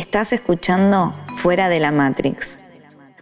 [0.00, 2.60] Estás escuchando Fuera de la Matrix.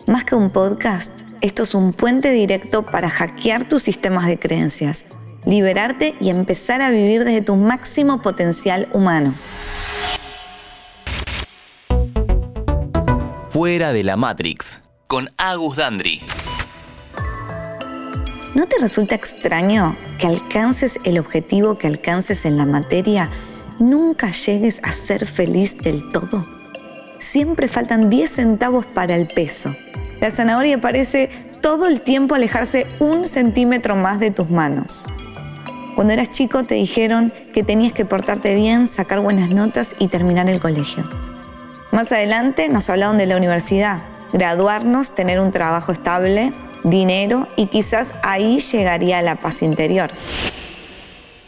[0.06, 5.04] Más que un podcast, esto es un puente directo para hackear tus sistemas de creencias,
[5.44, 9.34] liberarte y empezar a vivir desde tu máximo potencial humano.
[13.50, 16.22] Fuera de la Matrix, con Agus Dandri.
[18.54, 23.30] ¿No te resulta extraño que alcances el objetivo que alcances en la materia,
[23.80, 26.57] nunca llegues a ser feliz del todo?
[27.30, 29.76] Siempre faltan 10 centavos para el peso.
[30.18, 31.28] La zanahoria parece
[31.60, 35.10] todo el tiempo alejarse un centímetro más de tus manos.
[35.94, 40.48] Cuando eras chico te dijeron que tenías que portarte bien, sacar buenas notas y terminar
[40.48, 41.06] el colegio.
[41.92, 44.00] Más adelante nos hablaron de la universidad,
[44.32, 46.50] graduarnos, tener un trabajo estable,
[46.82, 50.10] dinero y quizás ahí llegaría la paz interior.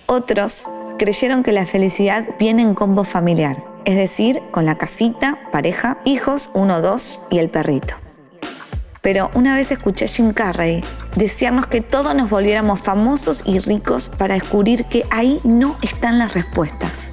[0.04, 5.98] Otros creyeron que la felicidad viene en combo familiar, es decir, con la casita, pareja,
[6.04, 7.94] hijos, uno, dos y el perrito.
[9.02, 10.84] Pero una vez escuché a Jim Carrey
[11.16, 16.34] desearnos que todos nos volviéramos famosos y ricos para descubrir que ahí no están las
[16.34, 17.12] respuestas.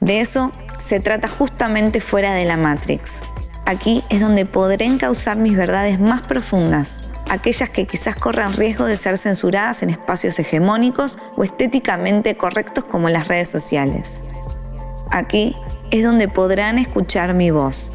[0.00, 3.20] De eso se trata justamente fuera de la Matrix.
[3.66, 8.96] Aquí es donde podré encauzar mis verdades más profundas, aquellas que quizás corran riesgo de
[8.96, 14.20] ser censuradas en espacios hegemónicos o estéticamente correctos como las redes sociales.
[15.10, 15.56] Aquí
[15.94, 17.92] es donde podrán escuchar mi voz,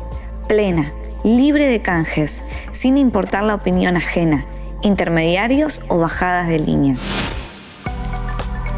[0.48, 0.94] plena,
[1.26, 4.46] libre de canjes, sin importar la opinión ajena,
[4.82, 6.96] intermediarios o bajadas de línea.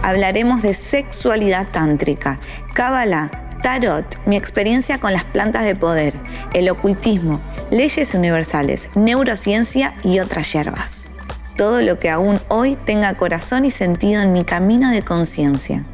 [0.02, 2.40] Hablaremos de sexualidad tántrica,
[2.74, 3.30] cábala,
[3.62, 6.16] tarot, mi experiencia con las plantas de poder,
[6.56, 11.10] el ocultismo, leyes universales, neurociencia y otras hierbas.
[11.56, 15.86] Todo lo que aún hoy tenga corazón y sentido en mi camino de conciencia.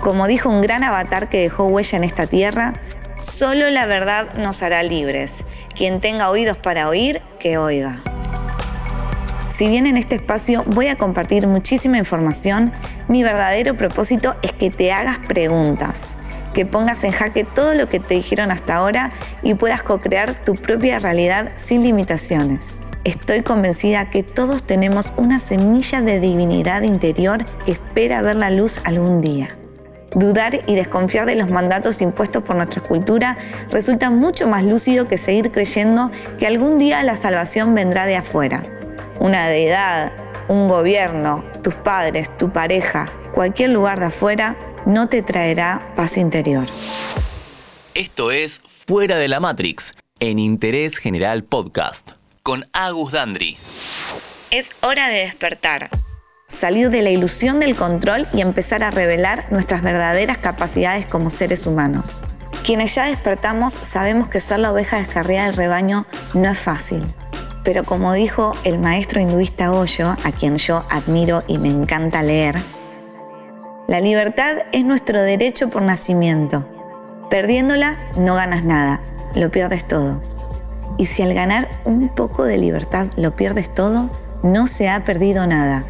[0.00, 2.74] Como dijo un gran avatar que dejó huella en esta tierra,
[3.20, 5.44] solo la verdad nos hará libres.
[5.76, 8.02] Quien tenga oídos para oír, que oiga.
[9.48, 12.72] Si bien en este espacio voy a compartir muchísima información,
[13.08, 16.16] mi verdadero propósito es que te hagas preguntas,
[16.54, 19.12] que pongas en jaque todo lo que te dijeron hasta ahora
[19.42, 22.80] y puedas co-crear tu propia realidad sin limitaciones.
[23.04, 28.80] Estoy convencida que todos tenemos una semilla de divinidad interior que espera ver la luz
[28.84, 29.59] algún día.
[30.14, 33.38] Dudar y desconfiar de los mandatos impuestos por nuestra cultura
[33.70, 38.64] resulta mucho más lúcido que seguir creyendo que algún día la salvación vendrá de afuera.
[39.20, 40.12] Una deidad,
[40.48, 46.66] un gobierno, tus padres, tu pareja, cualquier lugar de afuera no te traerá paz interior.
[47.94, 53.56] Esto es Fuera de la Matrix, en Interés General Podcast, con Agus Dandri.
[54.50, 55.90] Es hora de despertar
[56.50, 61.66] salir de la ilusión del control y empezar a revelar nuestras verdaderas capacidades como seres
[61.66, 62.24] humanos.
[62.64, 67.04] Quienes ya despertamos sabemos que ser la oveja descarriada del rebaño no es fácil.
[67.64, 72.56] Pero como dijo el maestro hinduista Osho, a quien yo admiro y me encanta leer,
[73.86, 76.66] la libertad es nuestro derecho por nacimiento.
[77.30, 79.00] Perdiéndola no ganas nada,
[79.34, 80.20] lo pierdes todo.
[80.98, 84.10] Y si al ganar un poco de libertad lo pierdes todo,
[84.42, 85.84] no se ha perdido nada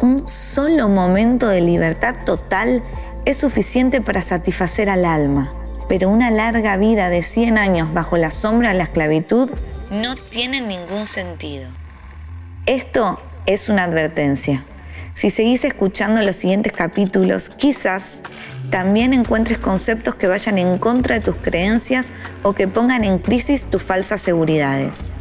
[0.00, 2.82] un solo momento de libertad total
[3.24, 5.52] es suficiente para satisfacer al alma,
[5.88, 9.50] pero una larga vida de 100 años bajo la sombra de la esclavitud
[9.90, 11.68] no tiene ningún sentido.
[12.66, 14.64] Esto es una advertencia.
[15.14, 18.22] Si seguís escuchando los siguientes capítulos, quizás
[18.70, 23.66] también encuentres conceptos que vayan en contra de tus creencias o que pongan en crisis
[23.66, 25.14] tus falsas seguridades.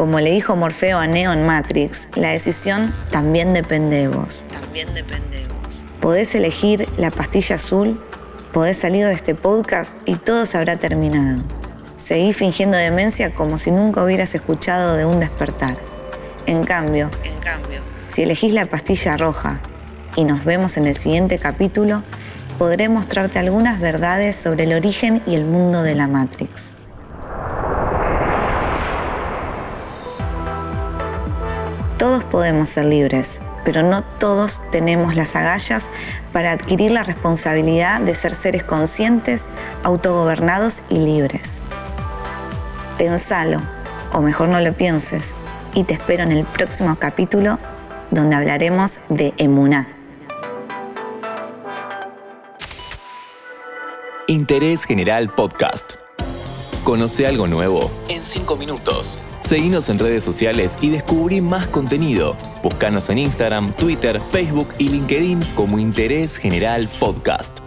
[0.00, 4.46] Como le dijo Morfeo a Neo en Matrix, la decisión también depende de vos.
[4.50, 5.84] También depende de vos.
[6.00, 8.02] Podés elegir la pastilla azul,
[8.50, 11.42] podés salir de este podcast y todo se habrá terminado.
[11.96, 15.76] Seguí fingiendo demencia como si nunca hubieras escuchado de un despertar.
[16.46, 19.60] En cambio, en cambio, si elegís la pastilla roja
[20.16, 22.02] y nos vemos en el siguiente capítulo,
[22.56, 26.79] podré mostrarte algunas verdades sobre el origen y el mundo de la Matrix.
[32.00, 35.90] Todos podemos ser libres, pero no todos tenemos las agallas
[36.32, 39.48] para adquirir la responsabilidad de ser seres conscientes,
[39.84, 41.62] autogobernados y libres.
[42.96, 43.60] Pensalo,
[44.14, 45.36] o mejor no lo pienses,
[45.74, 47.58] y te espero en el próximo capítulo
[48.10, 49.86] donde hablaremos de Emuná.
[54.26, 55.96] Interés General Podcast.
[56.82, 59.18] Conoce algo nuevo en 5 minutos.
[59.50, 62.36] Seguinos en redes sociales y descubrí más contenido.
[62.62, 67.59] Búscanos en Instagram, Twitter, Facebook y LinkedIn como Interés General Podcast.